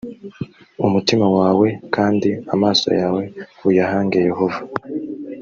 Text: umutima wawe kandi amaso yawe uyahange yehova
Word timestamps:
umutima 0.87 1.25
wawe 1.37 1.67
kandi 1.95 2.29
amaso 2.53 2.87
yawe 2.99 3.23
uyahange 3.67 4.17
yehova 4.27 4.59